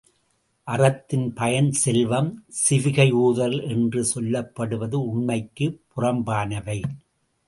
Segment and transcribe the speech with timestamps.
[0.63, 2.43] அறத்தின் பயன் செல்வம்,
[2.69, 6.81] சிவிகையூர்தல் என்று சொல்லப்படுவது உண்மைக்குப் புறம்பானவை.